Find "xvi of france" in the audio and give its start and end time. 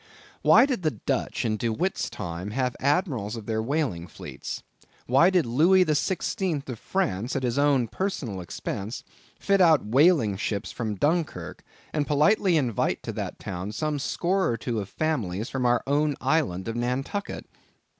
5.85-7.35